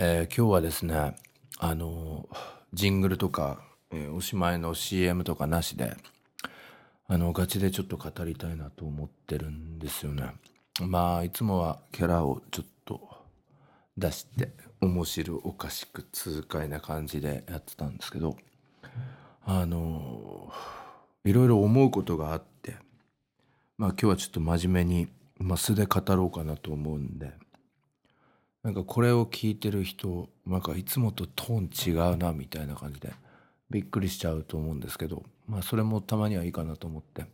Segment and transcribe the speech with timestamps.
[0.00, 1.16] えー今日はですね
[1.58, 2.28] あの
[2.72, 3.58] ジングルとか、
[3.90, 5.96] えーおしまいの CM とかなしで
[7.08, 10.34] あのガチでちょっと語りたいなと思ってるんですよね。
[10.80, 13.00] まあいつもはキャラをちょっと
[13.96, 18.36] 出して面白おかしく痛快な感じでやってたんですけど
[19.44, 20.52] あの
[21.24, 22.76] いろいろ思うことがあって
[23.76, 25.08] まあ今日はちょっと真面目に、
[25.38, 27.32] まあ、素で語ろうかなと思うんで
[28.62, 33.12] なんかこれを聞いてる人なんかいつもとトーン違うなみたいな感じで
[33.70, 37.26] びっくりしちゃうと思うんですけどまあそれもたまにはいいかなと思って、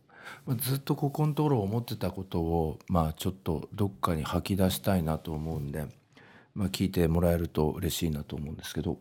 [0.45, 5.87] まあ、ずっとここのところ思ってたことをまあちょっとどっかに吐き出したいなと思うんで、
[6.53, 8.97] まあ、聞いてもらえると嬉しいなと思うんですけど。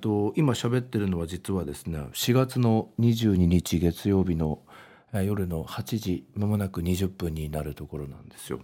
[0.00, 4.60] と、今喋ってるのは実はですね4月の22日月曜日の
[5.12, 8.60] 夜の8時まもなく20分になるところなんですよ。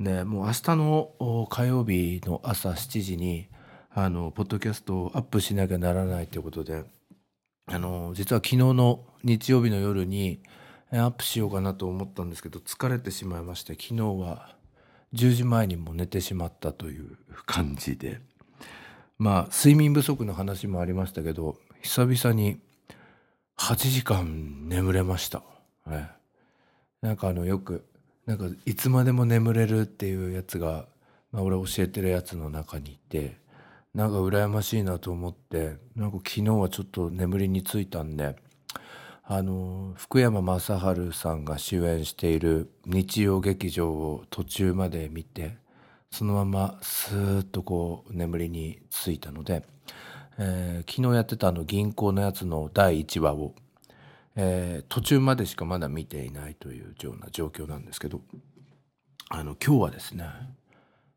[0.00, 3.48] でもう明日の火曜日の朝7時に
[3.94, 6.84] あのポッドキャストをアップしなきゃならないということで
[7.66, 10.40] あの実は昨日の日曜日の夜に
[10.90, 14.54] アップしようかなと思ったんですけど疲れてしまいまして昨日は
[15.14, 18.20] 10時前にも寝てしまったという感じで
[19.18, 22.60] まあ睡眠不足の話もありましたけど久々に
[23.58, 25.42] 8時間眠れました。
[25.84, 26.10] はい
[27.02, 27.84] なんかあのよく
[28.26, 30.86] なんかいつまでも眠れるっていうやつが、
[31.32, 33.36] まあ、俺教えてるやつの中にいて
[33.94, 38.36] なんか羨ましいなと思ってなんか昨日はちょっと眠りについたんで
[39.24, 45.56] あの福山雅治さんが主演している日曜劇場を途中まで見て
[46.10, 49.64] そのままスーッとこう眠りについたので、
[50.38, 53.54] えー昨日やってたあの銀行のやつの第1話を
[54.36, 58.20] えー途中までしかまだ見ていないというような状況なんですけど
[59.28, 60.26] あの今日はですね、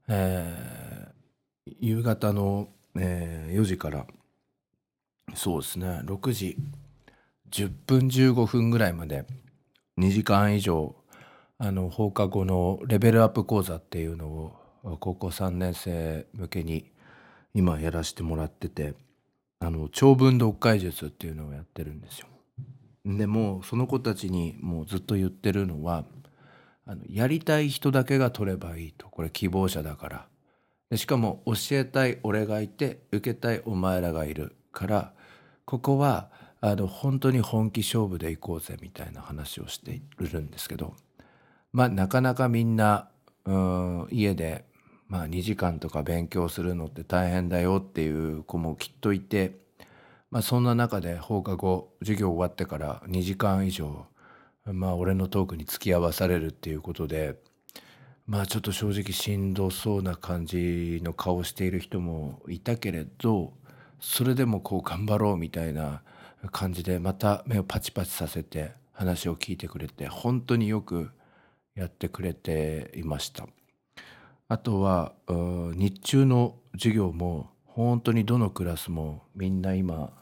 [0.07, 1.15] えー
[1.79, 4.05] 夕方の、えー4時から
[5.33, 6.57] そうですね6時
[7.51, 9.25] 10分15分ぐらいまで
[9.99, 10.95] 2時間以上
[11.57, 16.91] あの放課後のレベルアップ講座っていうのを高校3年生向けに
[17.53, 18.93] 今やらせてもらってて
[19.59, 22.27] あの長文読解術っていうのをやってるんですよ。
[23.05, 26.05] でもその子たちにもうずっと言ってるのは
[26.87, 30.27] あのやりたい人だけが取ればいいとこれ希望者だから。
[30.89, 35.13] でしかも教えたい俺がいて受けたいお前らがいるから
[35.65, 36.29] ここは
[36.61, 40.93] あの本当に本気勝負でいこうぜみたいな話をしているんですけど
[41.73, 43.09] まあなかなかみんな
[43.45, 44.65] うん家で、
[45.07, 49.57] まあ、2時間とか勉強するのって大変だよっていう子もきっといて
[50.31, 54.05] まあ、そんな中で放課後授業終わってから2時間以上
[54.65, 57.35] まあ俺のトークに付き合わされるっていうことで
[58.27, 63.53] まあちょっと正直しんどそうな感じの顔している人もいたけれど
[63.99, 66.01] それでもこう頑張ろうみたいな
[66.51, 71.11] 感じでまた目をパチパチさせて話を聞いてくれて本当によく
[71.75, 73.47] やってくれていました。
[74.47, 80.13] あとは日中の授業も本当にどのクラスもみんな今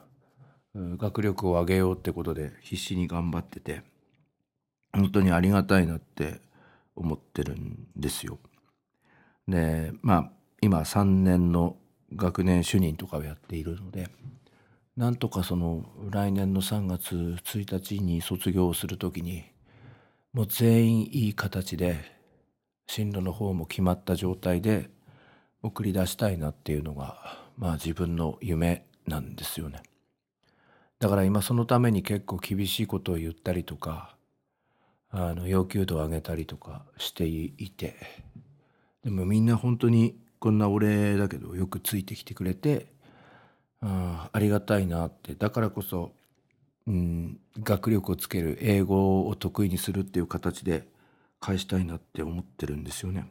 [0.75, 3.83] 学力を上げようってことで必死に頑張ってて
[4.91, 6.41] 本当にありがたいなって
[6.95, 8.39] 思ってるんですよ。
[9.47, 10.31] でまあ
[10.61, 11.77] 今3年の
[12.15, 14.09] 学年主任とかをやっているので
[14.97, 19.43] なんとかその来年の3月1日に卒業する時に
[20.33, 21.99] もう全員いい形で
[22.87, 24.89] 進路の方も決まった状態で
[25.61, 29.83] 送り出したいなっていうのがまあ自分の夢なんですよね。
[30.99, 34.15] だから今そのために結構厳しいことを言ったりとか
[35.11, 37.95] あの要求度を上げたりとかしていて
[39.03, 42.87] でもみんな本当にこんな俺だけどよくついてきてくれて
[43.81, 46.13] あありがたいなってだからこそ、
[46.87, 50.87] うん、学力をつける英語を得意にするっていう形で
[51.41, 53.29] 返したいなって思ってるんですよね。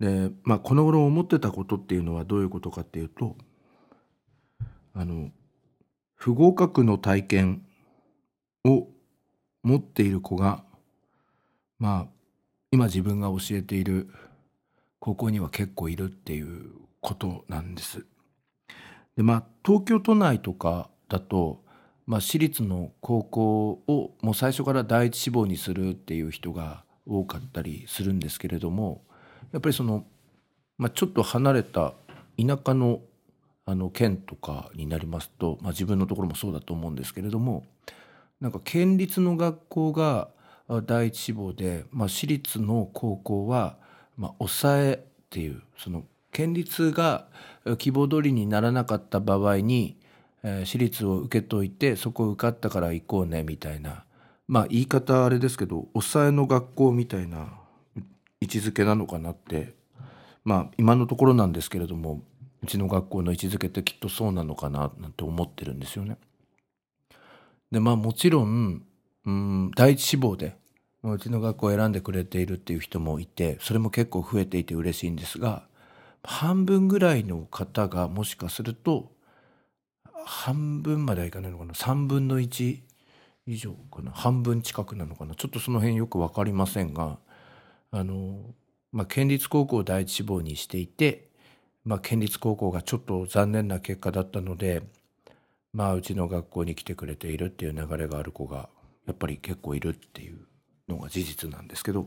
[0.00, 3.36] でまあこの頃思ってたことっていうのはどういうことかっていうと
[4.94, 5.30] あの
[6.14, 7.66] 不合格の体験
[8.64, 8.88] を
[9.62, 10.64] 持っている子が
[11.78, 12.16] まあ
[12.70, 14.08] 今自分が教えている
[14.98, 18.04] 高校には結構いるっていうことなんです。
[19.16, 21.62] でまあ東京都内とかだと、
[22.06, 29.05] まあ、私立の高校をもう最初から第一志望にするっていう人が多かったりするんですけれども
[29.56, 30.04] やっぱりその、
[30.76, 31.94] まあ、ちょっと離れた
[32.38, 33.00] 田舎の
[33.64, 37.64] あの県とかになりますと、まあ、自分のところもそうだと思うんですけれども
[38.38, 40.28] なんか県立の学校が
[40.84, 43.76] 第一志望で、まあ、私立の高校は、
[44.18, 44.98] まあ、抑えっ
[45.30, 47.26] ていうその県立が
[47.78, 49.96] 希望通りにならなかった場合に、
[50.44, 54.04] えー、私立を受けといてそこ受かったから行こうねみたいな
[54.46, 57.48] まあ言い方あれですけど抑えの学校みたいな
[58.46, 59.74] 位置づけなのかなって。
[60.44, 62.22] まあ今のところなんですけれども
[62.62, 66.18] うちの学校の位置づけってきっとそうなのかななんて思ってるんですよね。
[67.72, 68.82] でまあもちろん
[69.24, 70.56] うん第一志望で
[71.02, 75.66] うちの学校を選んでくれているっていう人もいてそれも結構増えていて嬉しいんですが
[76.22, 79.10] 半分ぐらいの方がもしかすると
[80.24, 82.78] 半分まではいかないのかな？3分の1
[83.48, 84.12] 以上かな？
[84.12, 85.34] 半分近くなのかな？
[85.34, 87.18] ちょっとその辺よく分かりませんが
[87.96, 88.54] あの、
[88.92, 91.28] まあ、県立高校を第一志望にしていて、
[91.84, 94.82] まあ、県立高校がちょっと残念な結果だったので
[95.72, 98.68] まあうちの学校に来てくれているっていう流れがある子が
[99.06, 100.38] やっぱり結構いるっていう
[100.88, 102.06] のが事実なんですけど。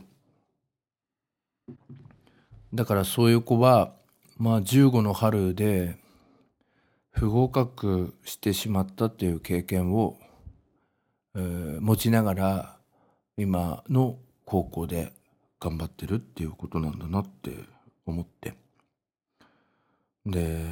[2.73, 3.93] だからそういう子は
[4.37, 5.97] まあ15の春で
[7.11, 10.17] 不合格してしまったっていう経験を、
[11.35, 12.77] えー、持ちながら
[13.37, 15.13] 今の高校で
[15.59, 17.51] 頑張ってるっていうことなんだなって
[18.05, 18.53] 思って
[20.25, 20.65] で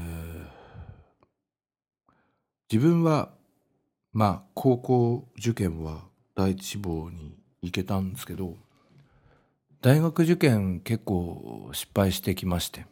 [2.71, 3.29] 自分は
[4.13, 6.01] まあ高校受験は
[6.35, 8.55] 第一志望に行けたんですけど
[9.81, 12.85] 大学受験結構失敗してきまして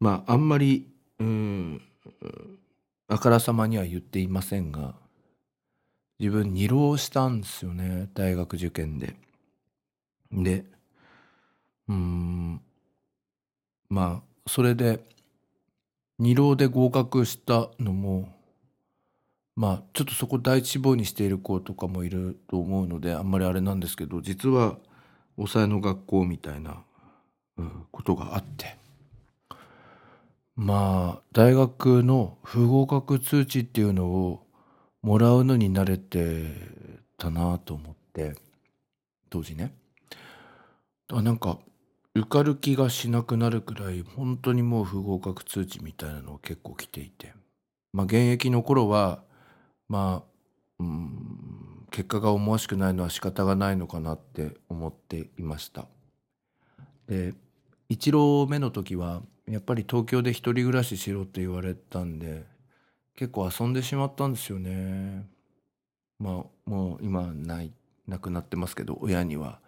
[0.00, 1.82] まああんまりうん
[3.08, 4.94] あからさまには言っていませんが
[6.18, 9.16] 自分二浪したんですよね大学受験で。
[10.32, 10.64] で
[11.88, 12.60] うん
[13.88, 15.00] まあそれで
[16.18, 18.28] 二浪で合格したのも
[19.54, 24.76] まあちょっとそこ第一志望にしている子とかもいると思うのであんまりあれなんですけど実は
[25.36, 26.82] 抑えの学校みたいな、
[27.58, 28.76] うん、ことがあって。
[30.56, 34.46] まあ大学の不合格通知っていうのを
[35.02, 36.46] もらうのに慣れて
[37.18, 38.34] たなと思って
[39.28, 39.74] 当時ね。
[41.12, 41.58] あなんか
[42.14, 47.34] 受かる気がしなくなるくらい本当にもう不合格通知みたいなのが結構来ていて。
[47.92, 49.22] まあ現役の頃は
[49.88, 50.30] まあ
[50.78, 55.86] うん結果が思わしくないのは仕方がないのかなって思っていました。
[57.06, 57.34] で
[57.88, 62.44] 一浪目の時はやっぱり東京で一人暮らししろって言われたんで
[63.14, 65.26] 結構遊んでしまったんですよね。
[66.18, 67.72] まあもう今ない
[68.08, 69.60] なくなってますけど親には。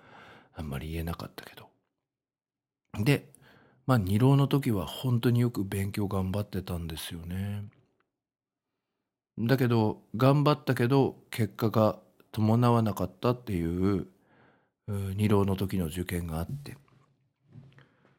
[0.58, 1.68] あんまり言えなかったけど。
[3.04, 3.30] で
[3.86, 7.64] まあ二浪の時は本当によく勉強頑張ってたんですよね。
[9.38, 11.98] だけど頑張ったけど結果が
[12.32, 14.08] 伴わなかったっていう
[14.88, 16.76] 二浪の時の受験があって。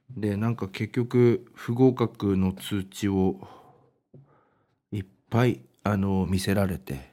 [0.10, 3.48] でなんか結局不合格の通知を
[4.92, 7.12] いっぱいあの見せられて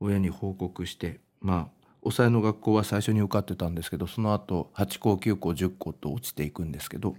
[0.00, 7.16] 親に報告してまあ抑えの学校は最初に受かってたんですけどその後8校9校10校と落ちていくんですけど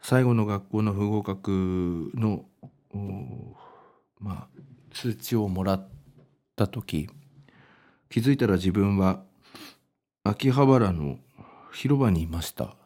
[0.00, 2.44] 最後の学校の不合格の
[4.18, 4.48] まあ
[4.90, 5.88] 通知をもらっ
[6.56, 7.08] た時
[8.10, 9.22] 気づいたら自分は
[10.24, 11.18] 秋葉原の
[11.72, 12.76] 広場にいました。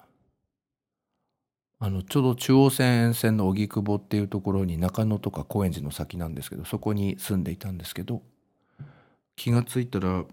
[1.79, 8.23] あのちょうど中央線沿線の荻窪っていうところに中野とか高円寺の先なんですけどそこに住んでいたんですけど
[9.37, 10.25] 気がついたら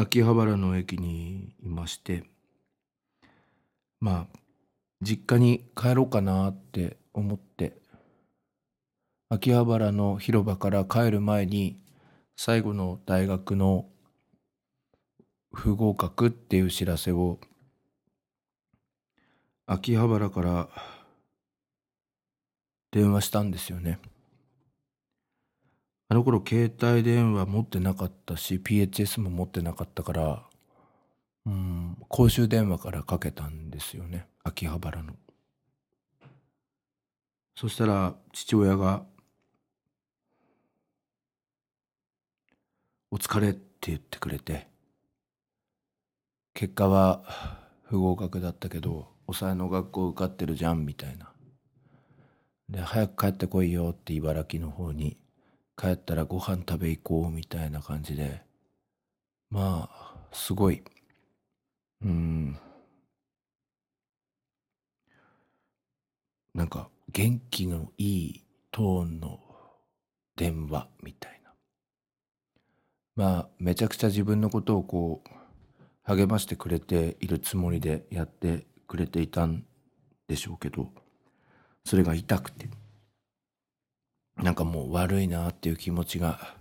[0.00, 2.24] 秋葉原の駅にいまして
[4.00, 4.38] まあ
[5.02, 7.74] 実家に帰ろうかなって思って
[9.28, 11.78] 秋葉原の広場から帰る前に
[12.34, 13.90] 最後の大学の
[15.52, 17.38] 不合格っていう知らせを
[19.66, 20.68] 秋葉原から
[22.90, 23.98] 電話したんですよね。
[26.12, 30.42] あの頃携帯電話持ってなかったし PHS も持ってなかったから
[31.46, 35.14] うん公衆電話からかけたんですよね秋葉原の。
[37.54, 39.06] そしたら父親が
[43.12, 44.66] 「お疲れ」って言ってくれて
[46.54, 47.22] 結果は
[47.84, 51.32] 不合格だったけど抑えの学校受かってるじゃんみたいな。
[52.68, 55.16] で早く帰ってこいよって茨城の方に
[55.80, 58.42] 帰ったらご飯食べ行こうみたいな感じで。
[59.48, 60.82] まあすごい。
[62.04, 62.58] うん。
[66.54, 69.40] なんか元気のいいトーンの
[70.36, 71.50] 電話みたいな。
[73.16, 75.30] まあめちゃくちゃ自分のことをこう
[76.02, 79.64] 励ましてくれているつもりでやってくれていたん
[80.28, 80.92] でしょうけど
[81.86, 82.68] それが痛くて。
[84.42, 86.54] なんかもう悪いなっていう気持ちが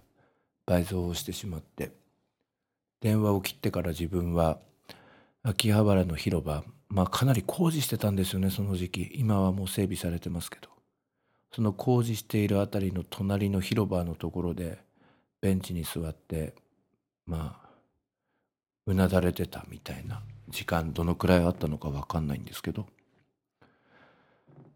[0.65, 1.91] 倍増してしまって。
[3.01, 4.59] 電話を切ってから自分は
[5.41, 9.11] 秋葉原の広場まあかなり工事してたんですよねその時期。
[9.15, 10.69] 今はもう整備されてますけど。
[11.51, 14.77] その工事している辺りの隣の広場のところで
[15.41, 16.53] ベンチに座って
[17.25, 17.69] まあ
[18.85, 20.21] うなだれてたみたいな。
[20.49, 22.87] 時間どのくらいあったのか分かんないんですけど。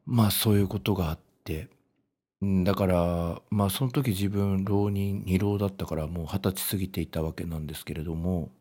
[0.05, 1.67] まあそういうことがあって。
[2.65, 8.51] だからまあその時自分浪人二浪だったからもう二十歳過ぎていたわけなんですけれども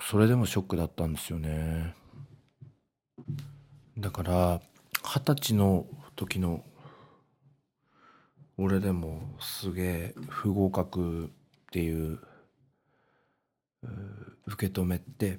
[0.00, 1.94] それでもショックだったんですよね。
[3.96, 4.60] だから
[5.04, 5.86] 二十歳の
[6.16, 6.64] 時の
[8.58, 11.28] 俺でもすげえ不合格っ
[11.70, 12.18] ていう
[14.46, 15.38] 受け止めって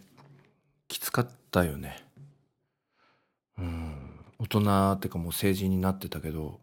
[0.88, 2.04] きつかったよね。
[3.58, 4.11] うん。
[4.42, 6.60] 大人ってかもう成人になってたけど、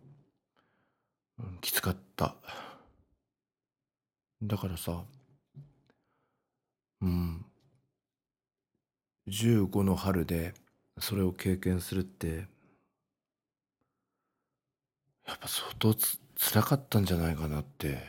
[1.38, 2.35] うん、きつかった
[4.42, 5.04] だからさ
[7.00, 7.47] うん
[9.28, 10.54] 15の春で
[10.99, 12.49] それを経験するって
[15.28, 18.02] やっぱ相当つ辛かったんじゃないかなって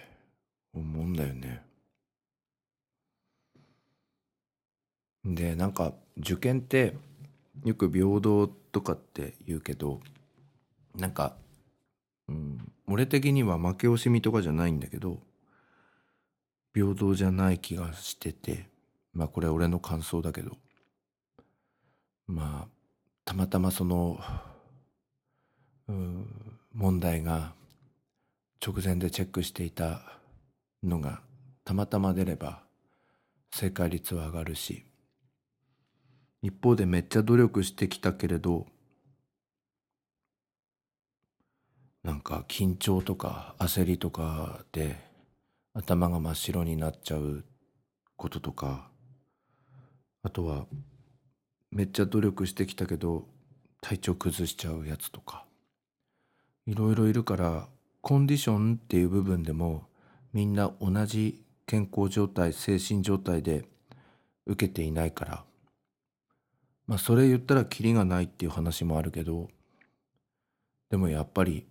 [0.73, 1.61] 思うんだよね。
[5.23, 6.95] でなんか受験って
[7.63, 9.99] よく平等とかって言うけど
[10.95, 11.35] なんか、
[12.27, 15.19] うん、俺的には負け惜しみとかじゃないんだけど
[16.73, 18.67] 平等じゃない気がしてて
[19.13, 20.57] まあこれ俺の感想だけど
[22.27, 22.67] まあ
[23.25, 24.19] たまたまその、
[25.87, 26.27] うん、
[26.73, 27.53] 問題が
[28.65, 30.01] 直前でチェックしていた
[30.83, 31.21] のが
[31.63, 32.61] たまたま出れば
[33.51, 34.85] 正解率は上がるし
[36.41, 38.65] 一方でめっちゃ努力してきたけれど
[42.03, 44.95] なんか緊張とか焦りとかで
[45.73, 47.43] 頭が真っ白になっちゃう
[48.15, 48.89] こととか
[50.23, 50.65] あとは
[51.71, 53.27] めっちゃ努力してきたけど
[53.81, 55.45] 体調崩しちゃうやつとか。
[56.69, 57.67] いろいろいるから
[58.01, 59.87] コンディションっていう部分でも
[60.33, 63.65] みんな同じ健康状態精神状態で
[64.45, 65.43] 受けていないから
[66.89, 69.47] まあそれ言ったらキリがないっていう話もあるけど
[70.89, 71.67] でもやっぱり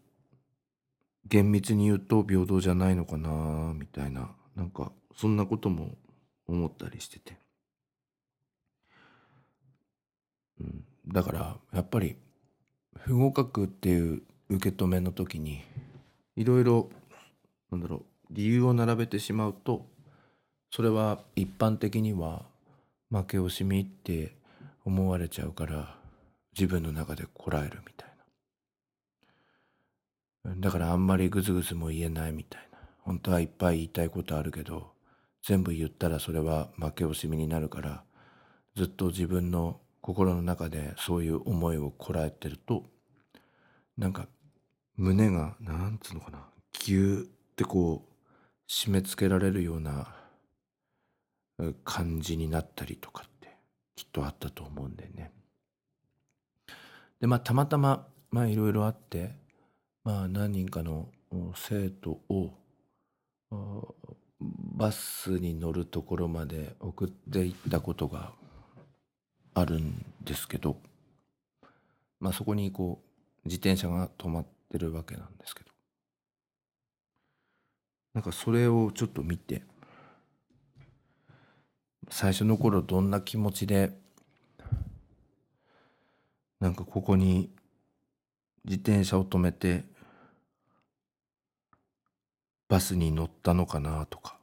[1.27, 5.97] 厳密に言うと平等じゃないのかなみたいななんかそんなことも
[6.47, 7.37] 思ったりしてて、
[10.61, 12.15] うん、だからやっぱり
[13.01, 15.65] 不合格っていう受け止めの時に
[16.37, 16.91] いろいろ
[17.73, 19.85] なんだろう理由を並べてしまうと
[20.71, 22.43] それは一般的には
[23.11, 24.38] 負け惜しみって
[24.89, 25.99] 思われちゃうから
[26.59, 28.09] 自分の中でこらえるみたい
[30.45, 30.55] な。
[30.57, 32.79] だからあんまりグズグズも言えないみたいな。
[33.03, 34.93] 本当はいっぱい言いたいことあるけど
[35.43, 38.03] 全部言ったらそれは負け惜しみになるから
[38.77, 42.85] ずっと自分の心の中でそういう思いをこらえてると
[43.99, 44.27] なんか
[44.97, 47.27] 胸がなんつうのかなギューっ
[47.57, 50.15] てこう締め付けられるような
[51.85, 53.25] 感じになったりとか
[53.99, 55.33] きっとあったと思うんでね。
[57.21, 59.35] でまあたまたままあいろいろあって
[60.05, 61.09] まあ何人かの
[61.57, 62.55] 生徒を
[64.77, 68.31] バスに乗るところまで送っていったことが
[69.55, 70.77] あるんですけど
[72.21, 73.03] まあそこにこ
[73.45, 75.71] う自転車が止まってるわけなんですけど
[78.15, 79.65] なんかそれをちょっと見て
[82.11, 83.93] 最初の頃どんな気持ちで
[86.61, 87.51] なんかここに
[88.65, 89.85] 自転車を止めて
[92.69, 94.37] バスに乗ったのかなとか。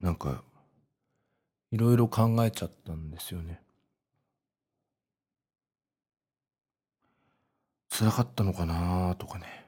[0.00, 0.42] なんか
[1.70, 3.62] いろいろ考えちゃったんですよね。
[7.88, 9.61] 辛かったのかなとかね。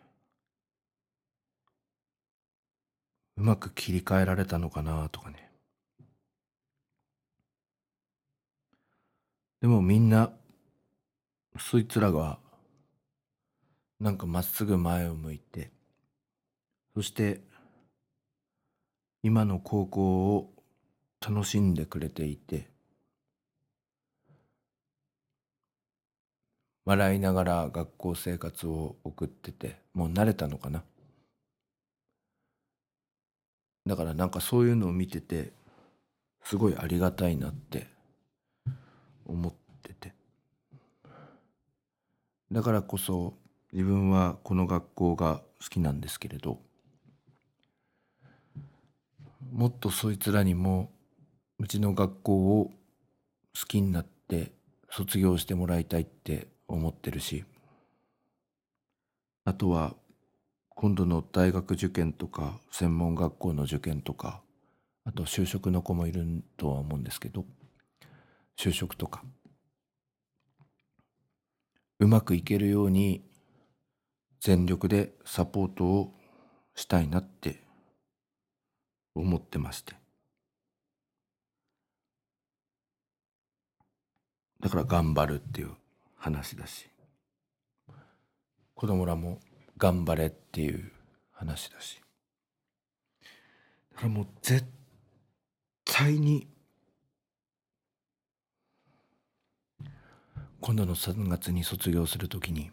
[3.36, 5.50] うまく切り替えられたのかなとかね。
[9.60, 10.30] でもみんな
[11.58, 12.38] そいつらが
[13.98, 15.70] なんかまっすぐ前を向いて
[16.94, 17.40] そして
[19.22, 20.52] 今の高校を
[21.26, 22.68] 楽しんでくれていて
[26.84, 30.84] 笑いながら学校生活を送っててもう慣れたのかな。
[33.86, 35.52] だからなんかそういうのを見てて
[36.42, 37.86] すごいありがたいなって
[39.26, 40.14] 思ってて。
[42.52, 43.34] だからこそ
[43.72, 46.60] 自分はこの学校が好きなんですけれど
[49.52, 50.92] もっとそいつらにも
[51.58, 52.70] うちの学校を
[53.58, 54.52] 好きになって
[54.90, 57.44] 卒業してもらいたいって思ってるし
[59.44, 59.94] あとは
[60.74, 64.42] 今度の大学受験とか専門学校の受験とか
[65.04, 66.24] あと就職の子もいる
[66.56, 67.44] とは思うんですけど
[68.58, 69.22] 就職とか。
[72.00, 73.24] うまくいけるように
[74.40, 76.14] 全力でサポートを
[76.74, 77.62] したいなって
[79.14, 79.94] 思ってまして。
[84.60, 85.70] だから頑張るっていう
[86.16, 86.88] 話だし。
[88.74, 89.38] 子供らも
[89.76, 90.92] 頑張れっていう
[91.32, 92.00] 話だし。
[93.92, 94.64] だからもう絶
[95.84, 96.46] 対に。
[100.60, 102.70] 今度の3月に卒業するときに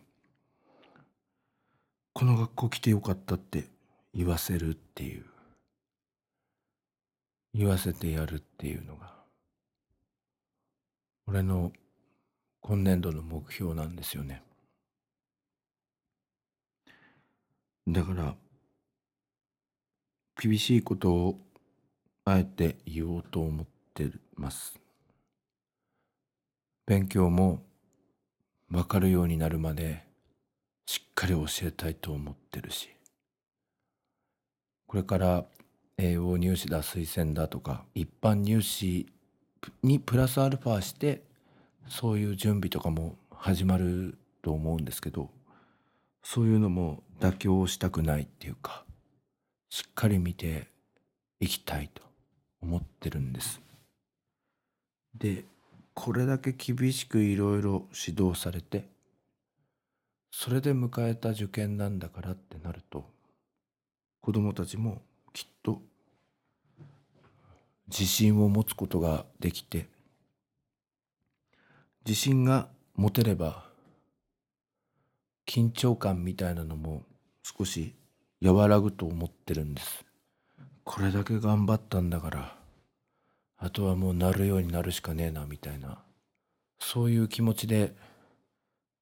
[2.14, 3.66] この学校来てよかったって
[4.14, 5.26] 言わせるっていう。
[7.54, 9.14] 言わせてやるっていうのが
[11.28, 11.72] 俺の
[12.62, 14.42] 今年度の目標なんですよね
[17.88, 18.36] だから
[20.42, 21.40] 厳しいことを
[22.26, 24.80] あえて言おうと思ってます。
[26.86, 27.64] 勉強も
[28.70, 30.04] 分かるようになるまで
[30.86, 32.90] しっかり教えたいと思ってるし。
[34.88, 35.46] これから
[35.98, 39.08] 栄養入試だ推薦だとか一般入試
[39.84, 41.22] にプラスアルファして
[41.88, 45.30] そういう準備とかも始まると思うんですけど
[46.24, 48.86] そういうのも妥協したくないっていうか
[49.70, 50.68] しっかり見て
[51.40, 52.02] いきたいと
[52.62, 53.62] 思ってるんです。
[55.16, 55.46] で
[55.94, 58.88] これだけ厳しくいろいろ指導されて
[60.32, 63.06] それで迎えた受験なんだからってなると
[64.22, 65.02] 子供たちも
[65.34, 65.82] きっと
[67.88, 69.88] 自信を持つことができて
[72.06, 73.66] 自信が持てれば
[75.48, 77.04] 緊張感みたいなのも
[77.44, 77.96] 少し
[78.44, 80.06] 和らぐと思ってるんです。
[80.84, 82.58] これだけ頑張ったんだから
[83.58, 86.00] あとはもうなるようになるしかねえなみたいな。
[86.80, 87.96] そういう気持ちで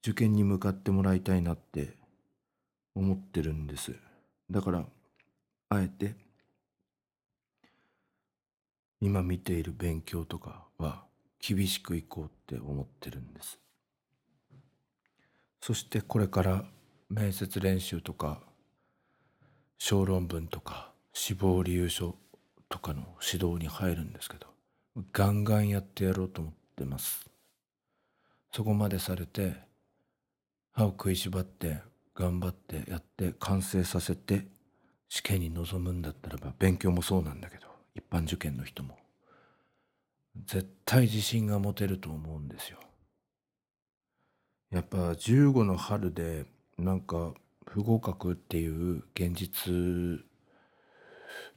[0.02, 1.93] 受験に向かってもらいたいなって
[2.93, 3.95] 思ってるんです。
[4.52, 4.86] だから
[5.69, 6.15] あえて
[8.99, 11.06] 今見ている勉強とかは
[11.39, 13.58] 厳しくいこうって思ってるんです。
[15.62, 16.65] そしてこれから
[17.10, 18.41] 面接練習とか
[19.78, 22.15] 小論文とか死亡理由書
[22.69, 24.48] とかの指導に入るんですけど
[25.12, 27.30] ガンガンやってやろうと思ってます。
[28.52, 29.56] そこまでされて
[30.72, 31.80] 歯を食いしばって
[32.15, 34.48] 頑張ってやって完成させて
[35.08, 38.98] 試験に臨むんだったらば勉強もそうなんだけど一般受験の人も。
[40.45, 42.80] 絶対自信が持てると思うんですよ。
[44.72, 46.46] やっぱ15の春で
[46.78, 47.34] なんか
[47.66, 50.24] 不合格っていう現実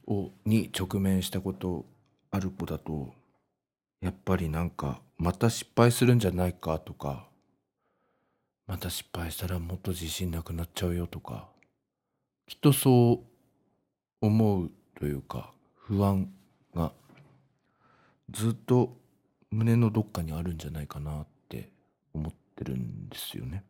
[0.07, 1.85] をに直面したこと
[2.31, 3.13] ある子だと
[4.01, 7.27] やっぱりなんかまた失敗するんじゃないかとか
[8.67, 11.47] また失敗したらもっと自信なくなっちゃうよとか
[12.47, 16.31] きっとそう思うというか不安
[16.75, 16.91] が
[18.31, 18.97] ずっと
[19.51, 21.69] 胸のどっかにあるんじゃないかなって
[22.13, 23.63] 思ってるんですよね。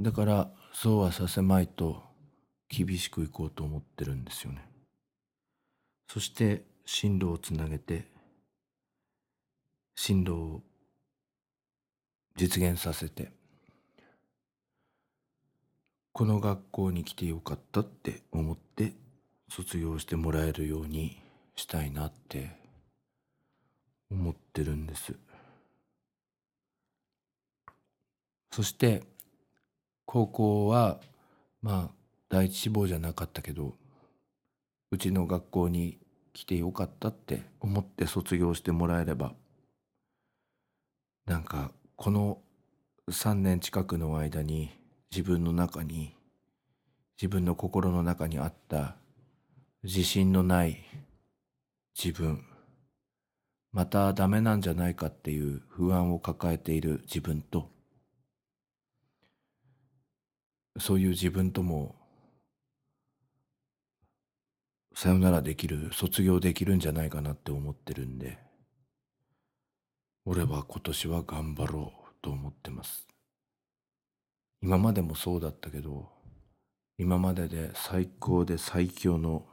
[0.00, 2.02] だからそうはさせまいと
[2.68, 4.64] 厳しくいこうと思ってるんですよね。
[6.08, 8.06] そして進路をつなげて
[9.94, 10.62] 進路を
[12.36, 13.32] 実現させて
[16.12, 18.92] この学校に来てよかったって思って
[19.48, 21.20] 卒業してもらえるように
[21.56, 22.56] したいなって
[24.10, 25.14] 思ってるんです。
[28.58, 29.04] そして
[30.04, 30.98] 高校は
[31.62, 31.94] まあ
[32.28, 33.76] 第一志望じゃなかったけど
[34.90, 36.00] うちの学校に
[36.32, 39.32] 来てよかったって思って卒業してもらえれば
[41.24, 42.38] なんかこの
[43.08, 44.72] 3年近くの間に
[45.12, 46.16] 自分の中に
[47.16, 48.96] 自分の心の中にあった
[49.84, 50.84] 自信のない
[51.96, 52.42] 自分
[53.70, 57.77] またダメなんじゃないかっていう不安を抱えている自分と
[60.76, 61.96] そういう自分とも
[64.94, 68.38] さよならできる卒業できるんじゃないかなって思ってるんで
[70.24, 73.06] 俺は今年は頑張ろうと思ってます。
[74.60, 76.10] 今までもそうだったけど
[76.98, 79.46] 今までで最高で最強の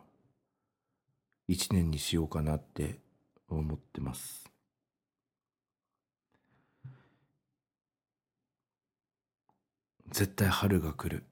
[1.48, 3.00] 一年にしようかなって
[3.48, 4.45] 思ってます。
[10.12, 11.24] 絶対春が来る。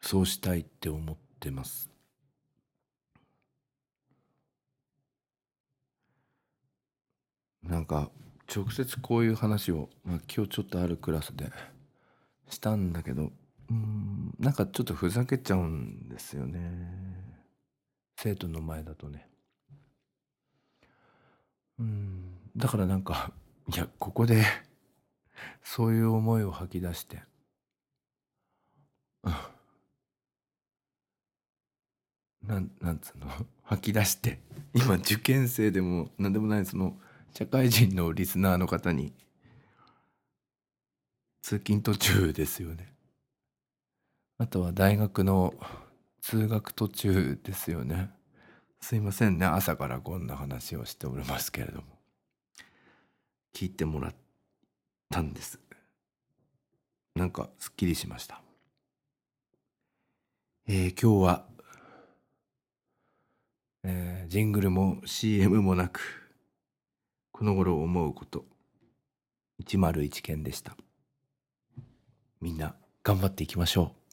[0.00, 1.90] そうしたいって思ってます。
[7.62, 8.10] なんか
[8.54, 11.50] 直接こういう話を、まあ、今日ちょっとあるクラスで
[12.50, 13.32] したんだけど
[13.70, 16.60] うんなんかちょっとふざけちゃうんですよね。
[18.16, 19.26] 生徒の前だとね。
[21.78, 23.32] うんだからなんか
[23.72, 24.44] いやここで
[25.64, 27.24] そういう思いを吐き出して。
[32.46, 33.28] なんなんつうの？
[33.64, 34.40] 吐き出して。
[34.74, 36.98] 今受験生でも何でもないその
[37.32, 39.12] 社会人のリスナーの方に
[41.42, 42.92] 通勤途中ですよね。
[44.38, 45.54] あとは大学の
[46.20, 48.10] 通学途中ですよね。
[48.80, 51.93] すいませんね朝からこんな話をしておりますけれども。
[53.54, 54.14] 聞いてもらっ
[55.10, 55.60] たんです。
[57.14, 58.42] なんかすっきりしました。
[60.66, 61.46] えー、今日は、
[63.84, 66.32] えー、ジングルも CM もなく
[67.30, 68.44] この頃思うこと
[69.62, 70.76] 101件でした。
[72.40, 74.03] みんな頑張っていきましょう。